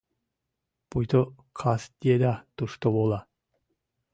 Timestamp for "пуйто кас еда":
0.89-2.33